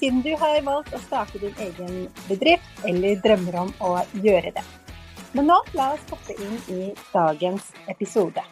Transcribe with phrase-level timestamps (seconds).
[0.00, 3.90] siden du har valgt å starte din egen bedrift eller drømmer om å
[4.24, 4.64] gjøre det.
[5.36, 6.80] Men nå la oss hoppe inn i
[7.12, 8.42] dagens episode.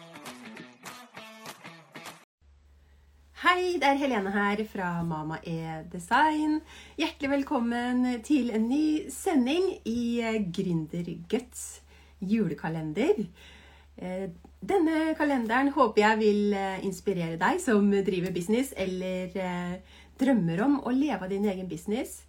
[3.39, 6.59] Hei, det er Helene her fra Mama E Design.
[6.99, 10.21] Hjertelig velkommen til en ny sending i
[10.53, 11.63] Gründerguts
[12.19, 13.23] julekalender.
[13.99, 14.27] Eh,
[14.59, 20.81] denne kalenderen håper jeg vil eh, inspirere deg som driver business eller eh, drømmer om
[20.83, 22.23] å leve av din egen business,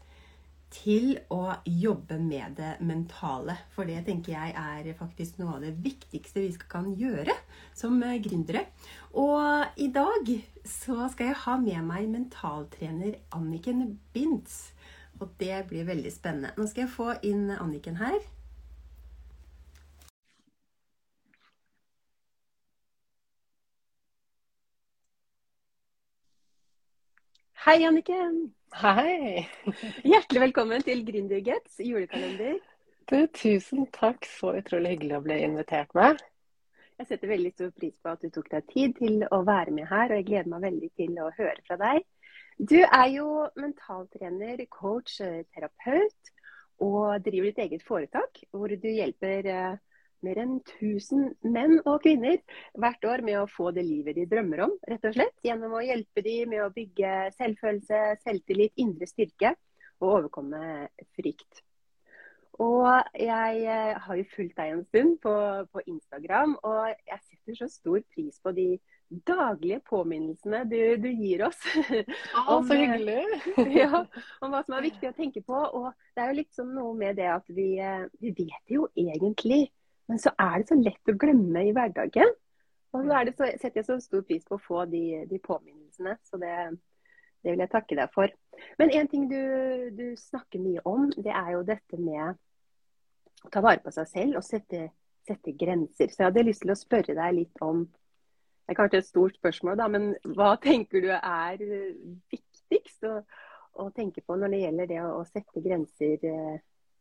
[0.71, 3.57] til å jobbe med det mentale.
[3.75, 7.35] For det tenker jeg er faktisk noe av det viktigste vi kan gjøre
[7.75, 8.69] som gründere.
[9.19, 10.31] Og i dag
[10.63, 14.71] så skal jeg ha med meg mentaltrener Anniken Bintz.
[15.21, 16.55] Og det blir veldig spennende.
[16.57, 18.21] Nå skal jeg få inn Anniken her.
[27.71, 28.49] Hei, Anniken.
[28.83, 29.45] Hei.
[30.03, 32.57] Hjertelig velkommen til Gründergets julekalender.
[33.07, 34.27] Du, tusen takk.
[34.27, 36.19] Så utrolig hyggelig å bli invitert med.
[36.99, 39.87] Jeg setter veldig stor pris på at du tok deg tid til å være med
[39.87, 42.03] her, og jeg gleder meg veldig til å høre fra deg.
[42.59, 43.29] Du er jo
[43.63, 45.21] mentaltrener, coach,
[45.55, 46.35] terapeut,
[46.83, 49.79] og driver ditt eget foretak hvor du hjelper eh,
[50.27, 52.39] mer enn 1000 menn og kvinner
[52.79, 55.35] hvert år med å få det livet de drømmer om, rett og slett.
[55.47, 59.57] Gjennom å hjelpe dem med å bygge selvfølelse, selvtillit, indre styrke
[60.01, 60.63] og overkomme
[61.17, 61.65] frykt.
[62.61, 65.35] Og jeg eh, har jo fulgt deg en stund på,
[65.73, 68.67] på, Instagram, og jeg setter så stor pris på de
[69.27, 71.61] daglige påminnelsene du, du gir oss.
[72.37, 73.25] Ah, om, så eh, hyggelig!
[73.81, 74.05] ja,
[74.45, 75.57] om hva som er viktig å tenke på.
[75.57, 79.71] Og det er jo sånn noe med det at vi, eh, vi vet jo egentlig
[80.11, 82.33] men så er det så lett å glemme i hverdagen.
[82.91, 86.17] Og så, så setter jeg så stor pris på å få de, de påminnelsene.
[86.27, 86.55] Så det,
[87.45, 88.33] det, vil jeg takke deg for.
[88.81, 89.39] Men en ting du,
[89.95, 92.35] du, snakker mye om, det er jo dette med
[93.47, 94.89] å ta vare på seg selv og sette,
[95.29, 96.11] sette grenser.
[96.11, 99.35] Så jeg hadde lyst til å spørre deg litt om Det er kanskje et stort
[99.35, 101.63] spørsmål, da, men hva tenker du er
[102.31, 103.17] viktigst å,
[103.83, 106.61] å tenke på når det gjelder det å, å sette grenser eh,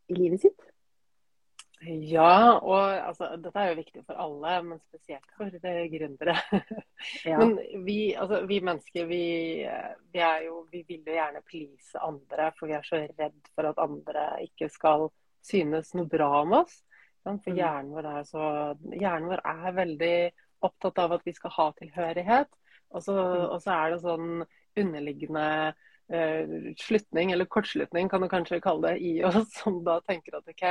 [0.09, 0.69] i livet sitt?
[1.88, 6.36] Ja, og altså, dette er jo viktig for alle, men spesielt for uh, gründere.
[7.30, 7.38] ja.
[7.40, 9.24] Men vi, altså, vi mennesker, vi,
[10.12, 13.80] vi, jo, vi, vil jo gjerne please andre, for vi er så redd for at
[13.80, 15.08] andre ikke skal
[15.46, 16.82] synes noe bra om oss.
[17.24, 17.56] For mm.
[17.56, 18.46] hjernen vår, er så,
[18.92, 20.16] hjernen vår er veldig
[20.68, 22.52] opptatt av at vi skal ha tilhørighet.
[22.90, 23.46] Og så, mm.
[23.54, 24.32] og så er det sånn
[24.80, 25.88] underliggende eh,
[26.78, 30.66] slutning, eller kortslutning kan du kanskje kalle det, i oss, som da tenker at OK,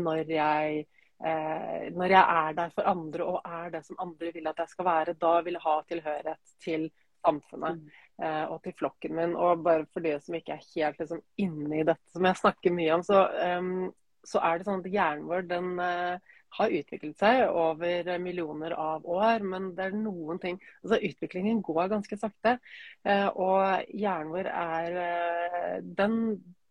[0.00, 0.86] når jeg,
[1.24, 4.72] eh, når jeg er der for andre og er det som andre vil at jeg
[4.72, 6.88] skal være, da vil jeg ha tilhørighet til
[7.26, 7.86] samfunnet mm.
[8.24, 9.36] eh, og til flokken min.
[9.36, 12.74] Og bare for de som ikke er helt liksom, inne i dette som jeg snakker
[12.74, 13.24] mye om, så,
[13.58, 13.88] um,
[14.26, 19.06] så er det sånn at hjernen vår den uh, har utviklet seg over millioner av
[19.08, 22.56] år, men det er noen ting altså Utviklingen går ganske sakte.
[23.04, 26.16] Eh, og hjernen vår er eh, den,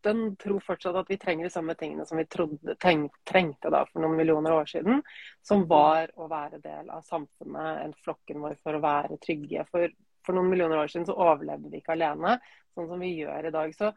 [0.06, 3.84] den tror fortsatt at vi trenger de samme tingene som vi trodde, tenk, trengte da
[3.90, 5.02] for noen millioner år siden.
[5.46, 9.68] Som var å være del av samfunnet, en flokken vår for å være trygge.
[9.72, 9.90] For,
[10.26, 12.38] for noen millioner år siden så overlevde vi ikke alene,
[12.76, 13.74] sånn som vi gjør i dag.
[13.78, 13.94] Så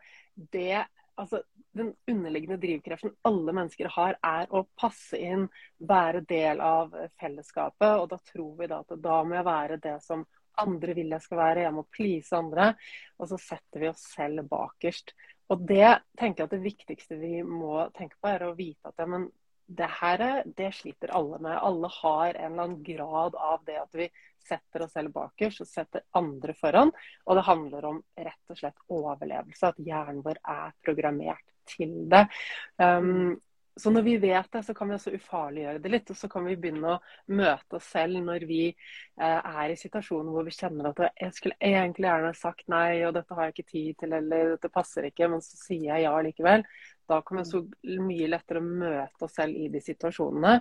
[0.55, 0.85] det
[1.21, 1.43] altså,
[1.77, 5.47] den underliggende drivkraften alle mennesker har, er å passe inn,
[5.79, 7.93] være del av fellesskapet.
[8.03, 10.25] Og da tror vi da at da må jeg være det som
[10.61, 11.67] andre vil jeg skal være.
[11.67, 12.73] Jeg må please andre.
[13.21, 15.15] Og så setter vi oss selv bakerst.
[15.51, 15.87] Og det
[16.19, 19.29] tenker jeg at det viktigste vi må tenke på, er å vite at ja, men
[19.71, 21.57] det her det sliter alle med.
[21.57, 24.09] Alle har en eller annen grad av det at vi
[24.49, 26.91] setter oss selv bakerst og setter andre foran.
[27.27, 29.71] Og det handler om rett og slett overlevelse.
[29.71, 32.27] At hjernen vår er programmert til det.
[32.83, 33.39] Um,
[33.81, 36.11] så når vi vet det, så kan vi også ufarliggjøre det litt.
[36.13, 36.99] Og så kan vi begynne å
[37.33, 41.57] møte oss selv når vi eh, er i situasjoner hvor vi kjenner at jeg skulle
[41.71, 45.31] egentlig gjerne sagt nei, og dette har jeg ikke tid til, eller dette passer ikke,
[45.33, 46.67] men så sier jeg ja likevel.
[47.11, 47.65] Da kan vi så
[48.01, 50.61] mye lettere møte oss selv i de situasjonene.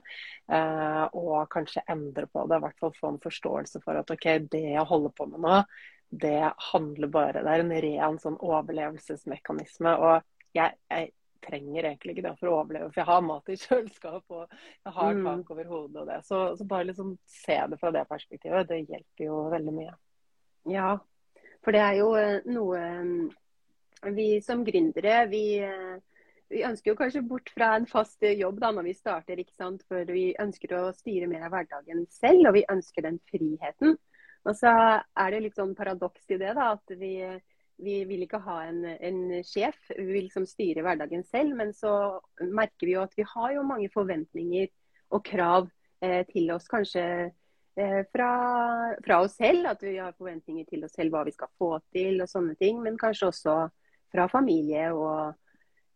[0.49, 2.57] Eh, og kanskje endre på det.
[2.57, 5.61] I hvert fall få en forståelse for at OK, det jeg holder på med nå,
[6.09, 9.95] det handler bare Det er en ren sånn overlevelsesmekanisme.
[9.95, 13.55] og jeg, jeg, trenger egentlig ikke det for å overleve, for jeg har mat i
[13.61, 15.21] kjøleskap og jeg har mm.
[15.23, 16.17] tak over hodet og det.
[16.27, 19.93] Så, så, bare liksom se det fra det perspektivet, det hjelper jo veldig mye.
[20.67, 20.89] Ja,
[21.63, 25.43] for det er jo eh, noe eh, vi som gründere, vi
[26.49, 29.83] vi ønsker jo kanskje bort fra en fast jobb da når vi starter, ikke sant?
[29.89, 33.97] for vi ønsker å styre mer av hverdagen selv, og vi ønsker den friheten.
[34.47, 37.13] Og så er det litt sånn paradoks i det, da, at vi,
[37.83, 39.77] vi vil ikke ha en, en, sjef.
[39.91, 41.91] Vi vil liksom styre hverdagen selv, men så
[42.41, 44.71] merker vi jo at vi har jo mange forventninger
[45.13, 45.67] og krav
[46.05, 46.69] eh, til oss.
[46.71, 48.31] Kanskje eh, fra,
[49.05, 52.23] fra, oss selv, at vi har forventninger til oss selv hva vi skal få til
[52.23, 52.81] og sånne ting.
[52.85, 53.59] Men kanskje også
[54.09, 55.35] fra familie og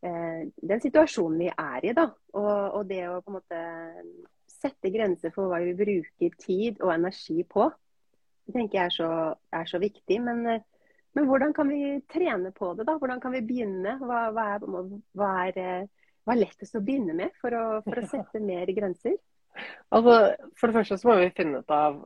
[0.04, 1.94] den situasjonen vi er i.
[1.96, 3.62] da, og, og, det å på en måte
[4.52, 7.70] sette grenser for hva vi bruker tid og energi på,
[8.44, 9.10] det tenker jeg er så,
[9.56, 10.20] er så viktig.
[10.24, 10.64] Men, eh,
[11.16, 12.88] men, hvordan kan vi trene på det?
[12.88, 12.98] da?
[13.00, 13.98] Hvordan kan vi begynne?
[14.02, 14.66] Hva, hva, er,
[15.16, 18.72] hva, er, eh, hva, er, lettest å begynne med for å, for å sette mer
[18.76, 19.16] grenser?
[19.94, 22.00] Altså, For det første så må vi finne ut av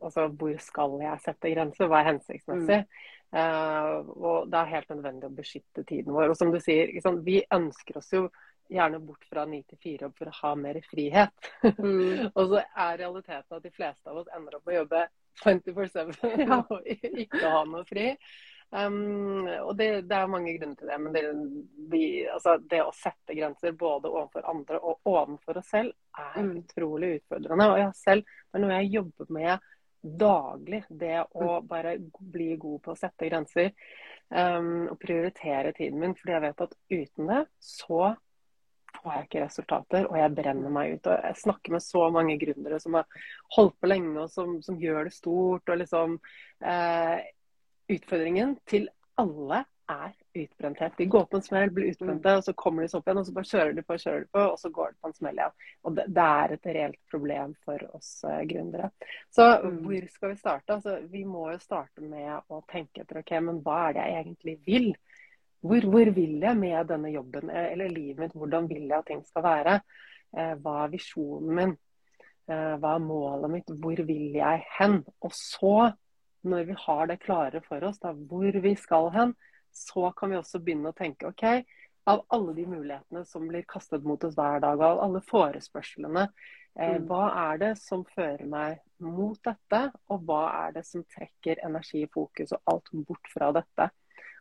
[0.00, 2.78] altså, hvor skal jeg sette grenser, hva er hensiktsmessig.
[2.86, 3.18] Mm.
[3.30, 6.32] Uh, og det er helt nødvendig å beskytte tiden vår.
[6.32, 8.26] Og som du sier, liksom, vi ønsker oss jo
[8.70, 11.50] gjerne bort fra 9 til 4 for å ha mer frihet.
[11.62, 12.30] Mm.
[12.36, 15.04] og så er realiteten at de fleste av oss ender opp med å jobbe
[15.42, 16.62] 24-7 ja.
[16.74, 18.12] og ikke ha noe fri.
[18.70, 20.98] Um, og det, det, er mange grunner til det.
[21.02, 21.24] Men det,
[21.90, 26.54] vi, altså, det, å sette grenser både overfor andre og overfor oss selv er mm.
[26.62, 27.70] utrolig utfordrende.
[27.72, 30.84] Og jeg selv, det er noe jeg jobber med daglig.
[30.88, 31.68] Det å mm.
[31.68, 33.70] bare bli god på å sette grenser
[34.28, 36.16] um, og prioritere tiden min.
[36.18, 38.02] Fordi jeg vet at uten det, så
[39.00, 41.10] får jeg ikke resultater, og jeg brenner meg ut.
[41.10, 43.20] Og jeg snakker med så mange gründere som har
[43.56, 45.68] holdt på lenge, og som, som gjør det stort.
[45.68, 46.18] og liksom
[46.64, 47.20] eh,
[47.90, 48.86] Utfordringen til
[49.18, 50.92] alle er utbrenthet.
[50.96, 53.26] De går på en smell, blir utbrente, og så kommer de seg opp igjen, og
[53.26, 55.16] så bare kjører de på og kjører de på, og så går det på en
[55.16, 55.56] smell igjen.
[55.82, 58.90] Og det, det er et reelt problem for oss uh, gründere.
[59.34, 59.80] Så mm.
[59.84, 60.76] hvor skal vi starte?
[60.76, 64.24] Altså, vi må jo starte med å tenke etter ok, men hva er det jeg
[64.24, 64.88] egentlig vil?
[65.60, 68.38] Hvor, hvor vil jeg med denne jobben eh, eller livet mitt?
[68.38, 69.78] Hvordan vil jeg at ting skal være?
[70.36, 71.76] Uh, hva er visjonen min?
[72.50, 73.76] Uh, hva er målet mitt?
[73.82, 75.00] Hvor vil jeg hen?
[75.20, 75.92] Og så,
[76.46, 79.34] når vi har det klare for oss, da, hvor vi skal hen,
[79.72, 81.44] så kan vi også begynne å tenke OK,
[82.10, 86.26] av alle de mulighetene som blir kastet mot oss hver dag, av alle forespørslene,
[86.78, 87.06] eh, mm.
[87.10, 92.06] hva er det som fører meg mot dette, og hva er det som trekker energi,
[92.12, 93.90] fokus og alt bort fra dette?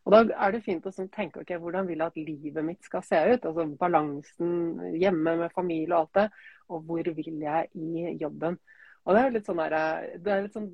[0.08, 2.86] Og Da er det fint å sånn tenke ok, hvordan vil jeg at livet mitt
[2.88, 3.46] skal se ut?
[3.46, 6.24] altså Balansen hjemme med familie og alt det.
[6.70, 8.58] Og hvor vil jeg i jobben?
[9.06, 9.76] Og Det er litt sånn der,
[10.18, 10.70] det er litt sånn,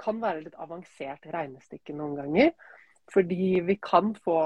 [0.00, 2.54] kan være litt avansert regnestykke noen ganger.
[3.10, 4.36] Fordi vi kan få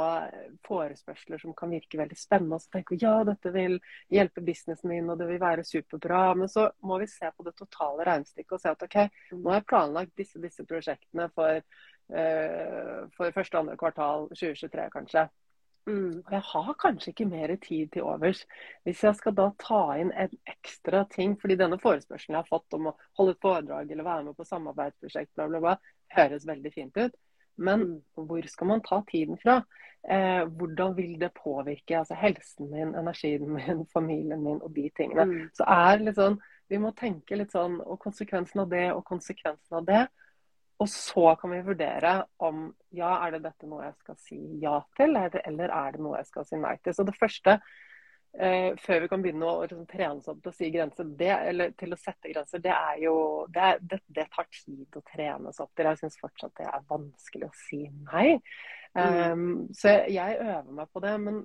[0.65, 2.57] forespørsler som kan virke veldig spennende.
[2.57, 3.79] Og så tenker vi ja, dette vil
[4.13, 6.23] hjelpe businessen min og det vil være superbra.
[6.39, 8.99] Men så må vi se på det totale regnestykket og se at OK,
[9.37, 11.61] nå har jeg planlagt disse, disse prosjektene for,
[12.17, 15.29] uh, for første og andre kvartal 2023 kanskje.
[15.85, 16.23] Mm.
[16.25, 18.47] Og jeg har kanskje ikke mer tid til overs.
[18.85, 22.77] Hvis jeg skal da ta inn en ekstra ting, fordi denne forespørselen jeg har fått
[22.79, 25.75] om å holde et foredrag eller være med på samarbeidsprosjekt, bla, bla, bla,
[26.17, 27.19] høres veldig fint ut.
[27.57, 28.27] Men mm.
[28.29, 29.61] hvor skal man ta tiden fra?
[30.05, 35.25] Eh, hvordan vil det påvirke altså helsen min, energien min, familien min og de tingene?
[35.25, 35.47] Mm.
[35.57, 39.81] Så er litt sånn, Vi må tenke litt sånn og konsekvensen av det og konsekvensen
[39.81, 40.05] av det.
[40.81, 44.79] Og så kan vi vurdere om ja, er det dette noe jeg skal si ja
[44.97, 46.97] til, eller er det noe jeg skal si nei til.
[46.97, 47.59] Så det første
[48.39, 51.33] eh, før vi kan begynne å liksom, trene oss opp til å si grenser, det,
[51.51, 53.17] eller til å sette grenser, det er jo
[53.55, 55.91] Det, det, det tar tid å trene oss opp til.
[55.91, 58.39] Jeg syns fortsatt det er vanskelig å si nei.
[58.95, 59.33] Mm.
[59.33, 61.15] Um, så jeg, jeg, øver meg på det.
[61.21, 61.43] Men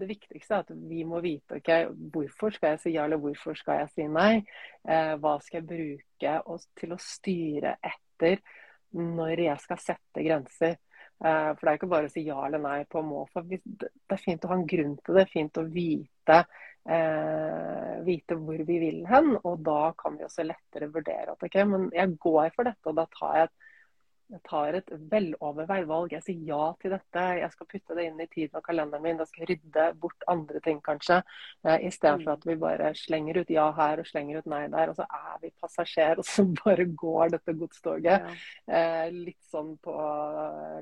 [0.00, 1.70] det viktigste er at vi må vite ok,
[2.14, 4.42] hvorfor skal jeg si ja, eller hvorfor skal jeg si nei.
[4.88, 8.40] Eh, hva skal jeg bruke oss til å styre etter
[8.96, 10.78] når jeg skal sette grenser.
[11.20, 13.42] Eh, for det er ikke bare å si ja eller nei på måfå.
[13.44, 15.18] Det er fint å ha en grunn til det.
[15.18, 19.34] Det er fint å vite, eh, vite hvor vi vil hen.
[19.42, 22.98] Og da kan vi også lettere vurdere at ok, men jeg går for dette, og
[23.00, 23.58] da tar jeg et
[24.30, 26.12] jeg tar et veloverveid valg.
[26.14, 27.22] Jeg sier ja til dette.
[27.40, 29.18] Jeg skal putte det inn i tiden og kalenderen min.
[29.18, 31.16] Da skal jeg rydde bort andre ting, kanskje.
[31.66, 34.92] Eh, Istedenfor at vi bare slenger ut ja her og slenger ut nei der.
[34.92, 38.36] Og så er vi passasjer, og så bare går dette godstoget ja.
[38.70, 39.96] eh, litt sånn på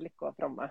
[0.05, 0.69] lykke og fromme.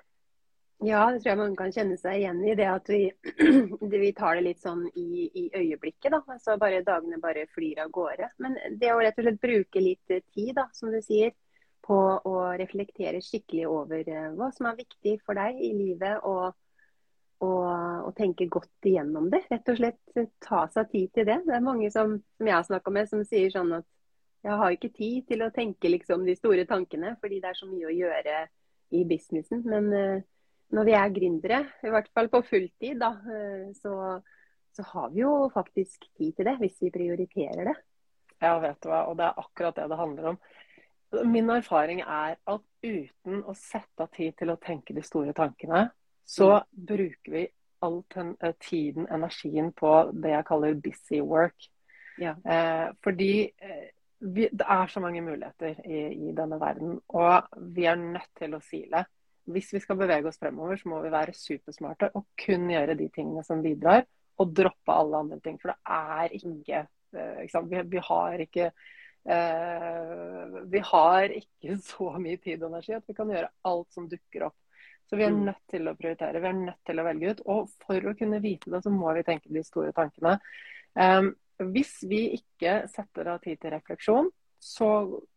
[0.86, 2.54] Ja, det tror jeg mange kan kjenne seg igjen i.
[2.58, 3.08] Det at vi,
[4.04, 6.12] vi tar det litt sånn i, i, øyeblikket.
[6.14, 8.30] da, altså bare Dagene bare flyr av gårde.
[8.44, 11.34] Men det å rett og slett bruke litt tid, da, som du sier
[11.88, 16.22] på å reflektere skikkelig over eh, hva som er viktig for deg i livet.
[16.30, 16.54] Og,
[17.42, 19.48] og, tenke godt igjennom det.
[19.50, 21.42] Rett og slett ta seg tid til det.
[21.50, 23.90] Det er mange som, som jeg har snakka med, som sier sånn at
[24.46, 27.66] jeg har ikke tid til å tenke liksom, de store tankene, fordi det er så
[27.66, 28.42] mye å gjøre
[28.94, 29.66] i businessen.
[29.66, 30.26] Men uh,
[30.76, 33.94] når vi er gründere, i hvert fall på fulltid, da, uh, så,
[34.76, 37.76] så, har vi jo faktisk tid til det, hvis vi prioriterer det.
[38.44, 39.06] Ja, vet du hva.
[39.10, 40.42] Og det er akkurat det det handler om.
[41.26, 45.88] Min erfaring er at uten å sette av tid til å tenke de store tankene,
[46.28, 46.68] så mm.
[46.90, 47.46] bruker vi
[47.80, 51.70] all eh, tiden, energien, på det jeg kaller busy work.
[52.20, 52.36] Ja.
[52.46, 53.86] Eh, fordi eh,
[54.20, 58.58] vi, det er så mange muligheter i, i, denne verden, og vi er nødt til
[58.58, 59.06] å sile.
[59.48, 63.08] Hvis vi skal bevege oss fremover, så må vi være supersmarte og kun gjøre de
[63.14, 64.06] tingene som bidrar,
[64.38, 65.58] og droppe alle andre ting.
[65.62, 66.84] For det er ikke,
[67.16, 68.70] eh, ikke vi, vi, har ikke
[69.32, 74.10] uh, vi har ikke så mye tid og energi at vi kan gjøre alt som
[74.12, 74.58] dukker opp.
[75.08, 75.44] Så vi er mm.
[75.48, 77.44] nødt til å prioritere, vi er nødt til å velge ut.
[77.48, 80.36] Og for å kunne vite det, så må vi tenke de store tankene.
[81.00, 81.32] Um,
[81.72, 84.28] hvis vi ikke setter av tid til refleksjon,
[84.60, 84.90] så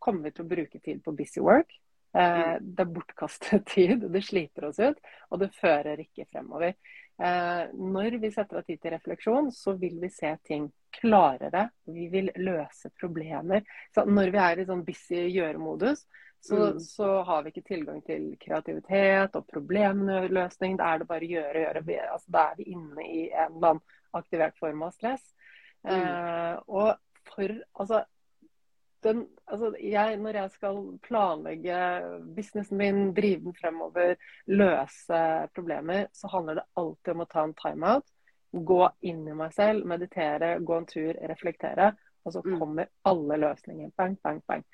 [0.02, 1.71] kommer vi til å bruke tid på busy work.
[2.11, 4.99] Uh, det er bortkastet tid, det sliter oss ut,
[5.31, 6.75] og det fører ikke fremover.
[7.21, 11.69] Uh, når vi setter av tid til refleksjon, så vil vi se ting klarere.
[11.87, 13.62] Vi vil løse problemer.
[13.95, 16.07] Så når vi er i sånn busy gjøremodus,
[16.40, 16.81] så, mm.
[16.81, 20.79] så, har vi ikke tilgang til kreativitet og problemløsning.
[20.81, 21.83] Da er det bare gjøre, gjøre.
[22.07, 25.26] Altså, da er vi inne i en eller annen aktivert form av stress.
[25.85, 25.93] Mm.
[25.93, 26.97] Eh, og
[27.29, 28.00] for altså,
[29.02, 31.80] den, altså jeg, når jeg skal planlegge
[32.37, 34.14] businessen min, drive den fremover,
[34.47, 35.23] løse
[35.54, 38.07] problemer, så handler det alltid om å ta en timeout.
[38.50, 41.92] Gå inn i meg selv, meditere, gå en tur, reflektere.
[42.26, 42.57] Og så mm.
[42.61, 43.92] kommer alle løsninger.
[43.97, 44.64] Bang, bang, bang.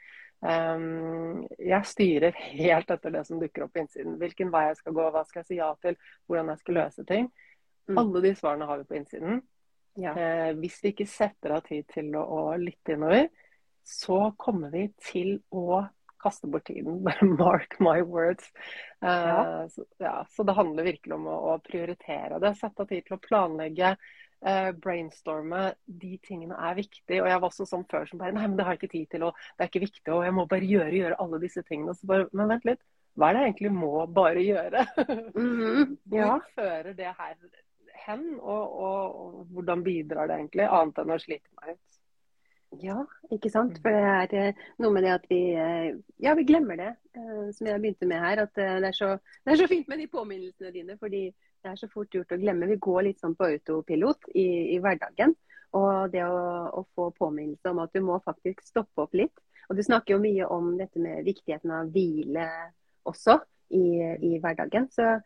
[0.41, 4.19] Um, jeg styrer helt etter det som dukker opp på innsiden.
[4.21, 7.07] Hvilken vei jeg skal gå, hva skal jeg si ja til, hvordan jeg skal løse
[7.09, 7.31] ting.
[7.87, 8.01] Mm.
[8.03, 9.43] Alle de svarene har vi på innsiden.
[9.97, 10.13] Ja.
[10.13, 13.29] Uh, hvis vi ikke setter av tid til å, å lytte innover,
[13.87, 15.85] så kommer vi til å
[16.23, 17.05] kaste bort tiden.
[17.39, 18.49] Mark my words.
[19.05, 19.69] Uh, ja.
[19.71, 22.55] Så, ja, så, det handler virkelig om å, å prioritere det.
[22.59, 25.69] Sette av tid til å planlegge uh, brainstorme.
[25.87, 27.21] De tingene er viktige.
[27.23, 29.13] Og jeg var også sånn før som bare Nei, men det har jeg ikke tid
[29.15, 31.95] til, og det er ikke viktig, og jeg må bare gjøre, gjøre alle disse tingene.
[31.95, 32.83] Så bare, men vent litt.
[33.17, 34.87] Hva er det jeg egentlig må bare gjøre?
[35.37, 35.97] Mm -hmm.
[36.13, 36.27] ja.
[36.27, 37.37] Hvor fører det her
[38.07, 42.01] hen, og, og, og, hvordan bidrar det egentlig, annet enn å slite meg ut?
[42.83, 42.99] Ja,
[43.33, 43.79] ikke sant.
[43.79, 43.83] Mm.
[43.83, 46.93] For det er eh, noe med det at vi eh, ja, vi glemmer det,
[47.57, 48.43] som jeg begynte med her.
[48.45, 50.99] At det er, så, det er så fint med de påminnelsene dine.
[51.01, 51.29] fordi
[51.67, 52.69] det er så fort gjort å glemme.
[52.71, 54.47] Vi går litt sånn på autopilot i,
[54.77, 55.35] i hverdagen.
[55.77, 56.39] Og det å,
[56.79, 59.35] å, få påminnelse om at du må faktisk stoppe opp litt.
[59.67, 62.47] Og du snakker jo mye om dette med viktigheten av hvile
[63.09, 63.41] også
[63.75, 63.83] i,
[64.29, 64.87] i hverdagen.
[64.95, 65.17] Så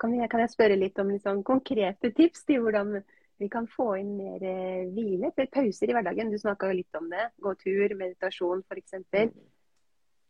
[0.00, 2.98] kan, jeg, kan, jeg spørre litt om sånn konkrete tips til hvordan
[3.38, 5.32] vi kan få inn mer eh, hvile?
[5.52, 6.30] Pauser i hverdagen.
[6.32, 7.28] Du snakka litt om det.
[7.42, 8.96] Gå tur, meditasjon f.eks.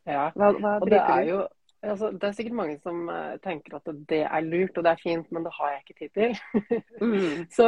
[0.07, 1.45] Ja, hva, hva og det er jo
[1.87, 5.03] Altså, det er sikkert mange som uh, tenker at det er lurt og det er
[5.03, 6.81] fint, men det har jeg ikke tid til.
[7.05, 7.45] mm.
[7.57, 7.67] Så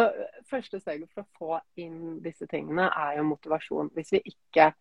[0.50, 3.92] første steget for å få inn disse tingene er jo motivasjon.
[3.94, 4.72] Hvis vi ikke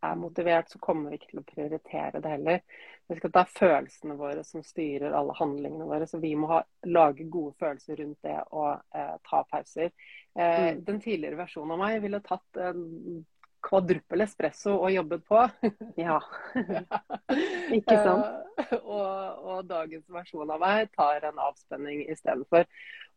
[0.00, 2.60] er motivert, så kommer vi ikke til å prioritere det heller.
[3.08, 6.06] Vi skal ta følelsene våre som styrer alle handlingene våre.
[6.06, 9.90] Så vi må ha, lage gode følelser rundt det å eh, ta pauser.
[10.36, 10.84] Eh, mm.
[10.84, 13.24] Den tidligere versjonen av meg ville tatt en
[13.64, 15.46] kvadruppel espresso og jobbet på.
[16.04, 16.18] Ja.
[17.78, 18.28] Ikke sant.
[18.58, 22.68] Eh, og, og, dagens versjon av meg tar en avspenning istedenfor.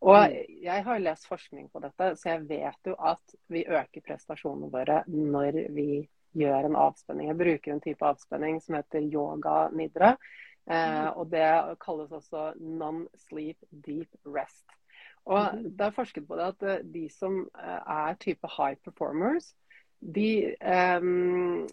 [0.02, 0.56] Og mm.
[0.64, 5.04] jeg har lest forskning på dette, så jeg vet jo at vi øker prestasjonene våre
[5.12, 5.90] når vi
[6.38, 7.32] gjør en avspenning.
[7.32, 10.16] Jeg bruker en type avspenning som heter yoga nidra.
[10.70, 11.48] Eh, og det
[11.82, 14.66] kalles også non-sleep deep rest.
[15.26, 15.68] Og mm.
[15.78, 19.52] det er forsket på det at eh, de som er type high performers,
[20.02, 21.68] de, um,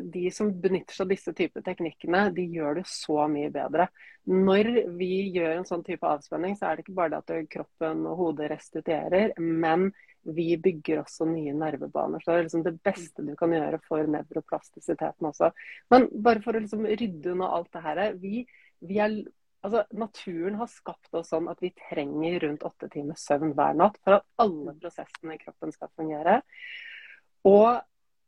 [0.00, 3.90] de som benytter seg av disse typer teknikkene, de gjør det så mye bedre.
[4.32, 8.06] Når vi gjør en sånn type avspenning, så er det ikke bare det at kroppen
[8.08, 9.90] og hodet restituerer, men
[10.34, 12.22] vi bygger også nye nervebaner.
[12.22, 15.50] Så det er liksom det beste du kan gjøre for nevroplastisiteten også.
[15.92, 18.02] Men bare for å liksom rydde unna alt det her.
[18.22, 18.44] Vi,
[18.86, 19.18] vi er,
[19.66, 24.00] altså, naturen har skapt oss sånn at vi trenger rundt åtte timer søvn hver natt
[24.02, 26.40] for at alle prosessene i kroppen skal fungere.
[27.46, 27.70] Og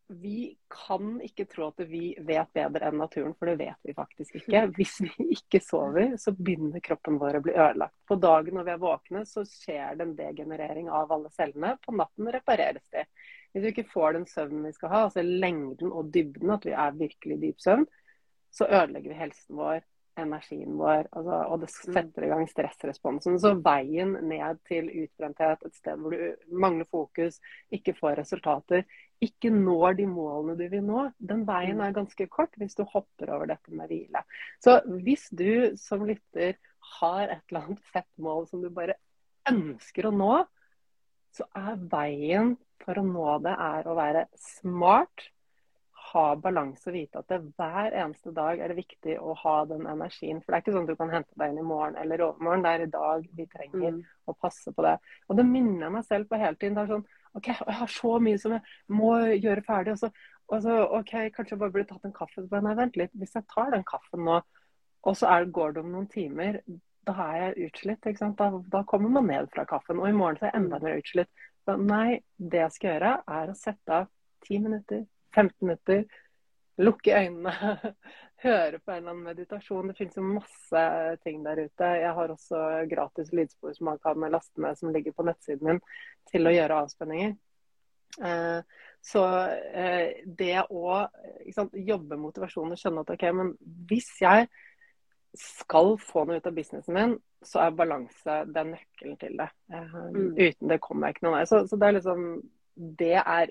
[0.08, 4.38] vi kan ikke tro at vi vet bedre enn naturen, for det vet vi faktisk
[4.40, 4.62] ikke.
[4.78, 7.94] Hvis vi ikke sover, så begynner kroppen vår å bli ødelagt.
[8.08, 11.74] På dagen når vi er våkne, så skjer det en degenerering av alle cellene.
[11.84, 13.04] På natten repareres de.
[13.52, 16.72] Hvis vi ikke får den søvnen vi skal ha, altså lengden og dybden, at vi
[16.72, 17.86] er virkelig i dyp søvn,
[18.54, 19.84] så ødelegger vi helsen vår
[20.22, 21.94] energien vår, altså, og det mm.
[21.96, 23.38] setter i gang stressresponsen.
[23.40, 27.38] Så veien ned til utbrenthet, et sted hvor du mangler fokus,
[27.74, 28.84] ikke får resultater,
[29.24, 31.84] ikke når de målene du vil nå, den veien mm.
[31.86, 34.22] er ganske kort hvis du hopper over dette med hvile.
[34.62, 36.58] Så hvis du som lytter
[36.98, 38.98] har et eller annet fett mål som du bare
[39.48, 40.36] ønsker å nå,
[41.34, 45.28] så er veien for å nå det er å være smart,
[46.08, 49.86] ha balanse og vite at det hver eneste dag er det viktig å ha den
[49.90, 50.40] energien.
[50.42, 52.64] For det er ikke sånn at du kan hente deg inn i morgen eller overmorgen.
[52.64, 54.02] Det er i dag vi trenger mm.
[54.30, 54.96] å passe på det.
[55.28, 56.78] Og det minner jeg meg selv på hele tiden.
[56.78, 57.06] Det er sånn
[57.38, 59.94] OK, jeg har så mye som jeg må gjøre ferdig.
[59.94, 60.12] Og så,
[60.48, 62.46] og så OK, kanskje jeg bare burde tatt en kaffe.
[62.52, 63.14] Nei, vent litt.
[63.20, 64.40] Hvis jeg tar den kaffen nå,
[65.08, 66.60] og så er, går det om noen timer,
[67.08, 68.08] da er jeg utslitt.
[68.38, 70.00] Da, da, kommer man ned fra kaffen.
[70.00, 71.46] Og i morgen så er jeg enda mer utslitt.
[71.68, 74.10] Så nei, det jeg skal gjøre, er å sette av
[74.44, 76.04] ti minutter, 15 minutter,
[76.78, 77.52] lukke øynene,
[78.44, 79.90] høre på en eller annen meditasjon.
[79.90, 80.84] Det finnes jo masse
[81.24, 81.90] ting der ute.
[82.02, 85.82] Jeg har også gratis lydspor som man kan laste ned, som ligger på nettsiden min,
[86.30, 87.34] til å gjøre avspenninger.
[88.24, 88.60] Eh,
[89.00, 89.24] så
[89.74, 91.02] eh, det å
[91.72, 93.52] jobbe motivasjonen og skjønne at OK, men
[93.90, 94.48] hvis jeg
[95.38, 99.48] skal få noe ut av businessen min, så er balanse den nøkkelen til det.
[99.72, 100.32] Eh, mm.
[100.38, 101.44] Uten det kommer jeg ikke noe vei.
[101.50, 102.24] Så, så, det er liksom
[102.98, 103.50] Det er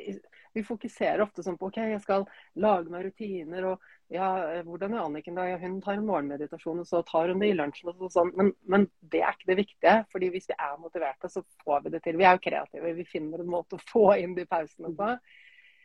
[0.53, 2.27] vi fokuserer ofte sånn på OK, jeg skal
[2.61, 3.71] lage meg rutiner.
[3.73, 4.27] og ja,
[4.63, 5.47] hvordan er Anniken da?
[5.59, 7.91] Hun tar en morgenmeditasjon, og så tar hun det i lunsjen.
[7.91, 8.31] og sånn.
[8.39, 9.97] Men, men, det er ikke det viktige.
[10.11, 12.19] fordi hvis vi er motiverte, så får vi det til.
[12.19, 12.93] Vi er jo kreative.
[13.01, 15.11] Vi finner en måte å få inn de pausene på.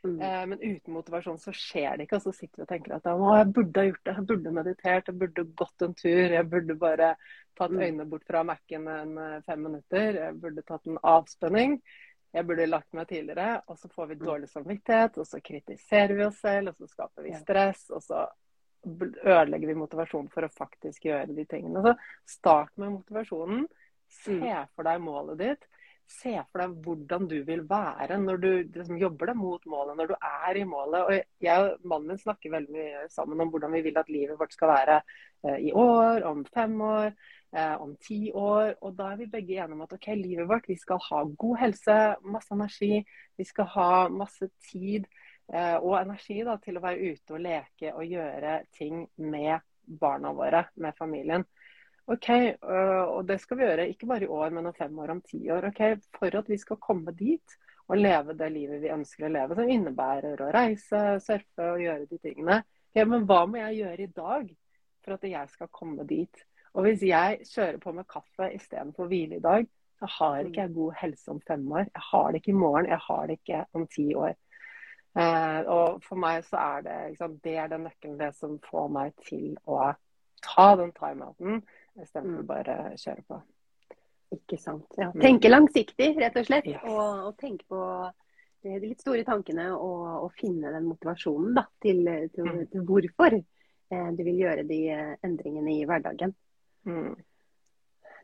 [0.02, 0.16] Mm.
[0.18, 2.20] Eh, men uten motivasjon så skjer det ikke.
[2.20, 4.16] Og så sitter vi og tenker at å, jeg burde ha gjort det.
[4.18, 6.36] Jeg burde meditert, jeg burde gått en tur.
[6.36, 7.12] Jeg burde bare
[7.58, 7.82] tatt mm.
[7.82, 10.22] øynene bort fra Mac-en en eh, fem minutter.
[10.28, 11.80] Jeg burde tatt en avspenning
[12.32, 13.60] jeg burde lagt meg tidligere.
[13.68, 14.22] Og så får vi mm.
[14.26, 17.88] dårlig samvittighet, og så kritiserer vi oss selv, og så skaper vi stress.
[17.92, 18.24] Og så
[18.82, 21.84] ødelegger vi motivasjonen for å faktisk gjøre de tingene.
[21.84, 23.68] Så start med motivasjonen.
[24.12, 24.72] Se mm.
[24.74, 25.68] for deg målet ditt.
[26.12, 30.10] Se for deg hvordan du vil være når du liksom, jobber deg mot målet, når
[30.10, 31.04] du er i målet.
[31.06, 34.40] Og jeg og mannen min snakker veldig mye sammen om hvordan vi vil at livet
[34.40, 37.14] vårt skal være eh, i år, om fem år
[37.52, 38.74] om ti år.
[38.80, 41.58] Og da er vi begge enige om at ok, livet vårt, vi skal ha god
[41.60, 43.02] helse, masse energi.
[43.36, 45.08] Vi skal ha masse tid
[45.52, 49.60] eh, og energi da, til å være ute og leke og gjøre ting med
[50.00, 51.44] barna våre, med familien.
[52.06, 55.10] Ok, øh, Og det skal vi gjøre ikke bare i år, men om fem år,
[55.10, 55.68] om ti år.
[55.68, 55.82] ok,
[56.18, 59.68] For at vi skal komme dit og leve det livet vi ønsker å leve, som
[59.68, 62.62] innebærer å reise, surfe og gjøre de tingene.
[62.90, 64.50] Okay, men hva må jeg gjøre i dag
[65.02, 66.44] for at jeg skal komme dit?
[66.72, 69.66] Og hvis jeg kjører på med kaffe istedenfor hvile i dag,
[70.00, 71.84] så har ikke jeg god helse om fem år.
[71.84, 74.34] Jeg har det ikke i morgen, jeg har det ikke om ti år.
[75.12, 78.88] Eh, og for meg så er det liksom, det er den nøkkelen det som får
[78.94, 79.92] meg til å
[80.42, 81.60] ta den timeouten
[82.00, 82.48] istedenfor mm.
[82.48, 83.40] bare kjøre på.
[84.32, 84.88] Ikke sant.
[84.96, 85.10] Ja.
[85.12, 85.20] Mm.
[85.20, 86.68] Tenke langsiktig, rett og slett.
[86.72, 86.84] Yes.
[86.88, 87.82] Og, og, tenke på
[88.64, 92.62] de litt store tankene og, og finne den motivasjonen da, til, til, mm.
[92.72, 96.32] til hvorfor eh, du vil gjøre de eh, endringene i hverdagen.
[96.88, 97.14] Mm.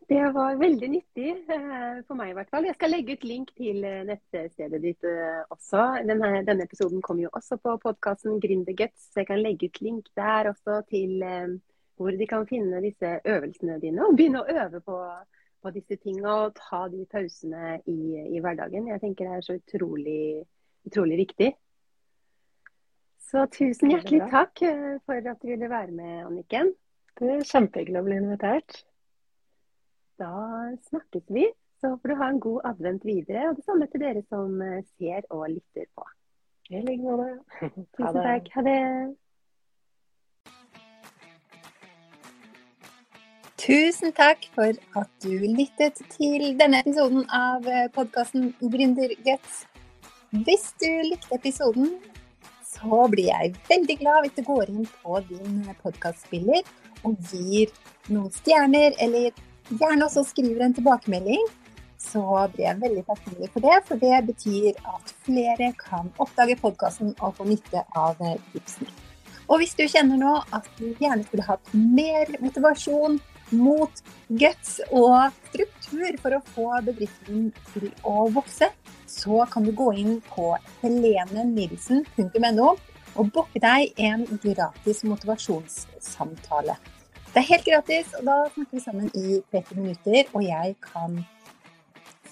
[0.08, 2.64] Det var veldig nyttig eh, for meg i hvert fall.
[2.64, 5.82] Jeg skal legge ut link til eh, nettstedet ditt eh, også.
[6.08, 10.08] Denne, denne episoden kommer jo også på podkasten Gründerguts, så jeg kan legge ut link
[10.16, 11.20] der også til
[11.98, 14.96] hvor de kan finne disse øvelsene dine og begynne å øve på,
[15.60, 17.98] på disse tingene og ta de pausene i,
[18.30, 18.88] i, hverdagen.
[18.88, 20.44] Jeg tenker det er så utrolig,
[20.88, 21.52] utrolig viktig.
[23.28, 24.62] Så tusen hjertelig takk
[25.04, 26.72] for at du ville være med, Anniken.
[27.18, 28.82] Det er kjempehyggelig å bli invitert.
[30.22, 30.34] Da
[30.90, 31.48] snakkes vi.
[31.78, 33.48] Så får du ha en god advent videre.
[33.50, 36.06] Og det samme til dere som eh, ser og lytter på.
[36.70, 37.38] I like måte.
[37.98, 38.50] Tusen takk.
[38.54, 38.78] Ha det.
[43.58, 49.64] Tusen takk for at du lyttet til denne episoden av eh, podkasten Gründerguts.
[50.46, 51.96] Hvis du likte episoden,
[52.68, 56.62] så blir jeg veldig glad hvis du går inn på din podkastspiller
[57.06, 57.72] og gir
[58.08, 59.30] noen stjerner, eller
[59.68, 61.44] gjerne også skriver en tilbakemelding,
[61.98, 63.76] så blir jeg veldig takknemlig for det.
[63.88, 68.20] For det betyr at flere kan oppdage podkasten og få nytte av
[68.52, 68.94] tipsene.
[69.48, 73.16] Og hvis du kjenner nå at du gjerne skulle hatt mer motivasjon
[73.56, 78.68] mot guts og struktur for å få bedriften til å vokse,
[79.08, 80.50] så kan du gå inn på
[80.82, 82.74] helenenilsen.no
[83.18, 86.76] og booke deg en gratis motivasjonssamtale.
[87.28, 91.18] Det er helt gratis, og da snakker vi sammen i 30 minutter, og jeg kan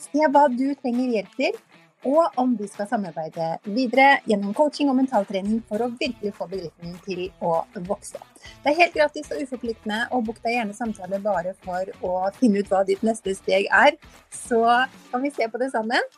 [0.07, 1.63] se hva du trenger hjelp til.
[2.07, 6.93] og om vi skal samarbeide videre gjennom coaching og mentaltrening for å virkelig få bedriften
[7.03, 8.21] til å vokse.
[8.63, 12.63] Det er helt gratis og uforpliktende, og book deg gjerne samtale bare for å finne
[12.63, 13.99] ut hva ditt neste steg er.
[14.31, 14.63] Så
[15.11, 16.13] kan vi se på det sammen.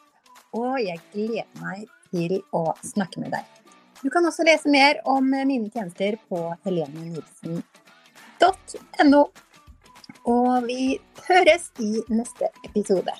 [0.52, 3.57] Og jeg gleder meg til å snakke med deg.
[4.02, 9.22] Du kan også lese mer om mine tjenester på helenenilsen.no.
[10.28, 13.12] Og vi høres i neste episode.